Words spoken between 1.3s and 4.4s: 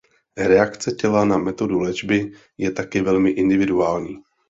metodu léčby je taky velmi individuální.